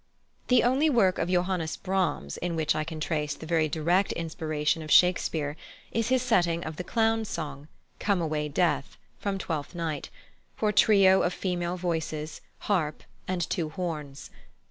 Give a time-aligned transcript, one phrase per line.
[0.47, 4.89] The only work of +Johannes Brahms+ in which I can trace the direct inspiration of
[4.89, 5.55] Shakespeare
[5.91, 7.67] is his setting of the Clown's song,
[7.99, 10.09] "Come away, Death," from Twelfth Night,
[10.55, 14.31] for trio of female voices, harp, and two horns.